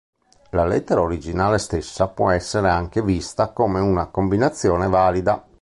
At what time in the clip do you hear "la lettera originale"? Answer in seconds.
0.49-1.59